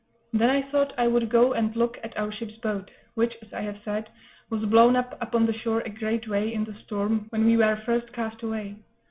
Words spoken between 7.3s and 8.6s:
we were first cast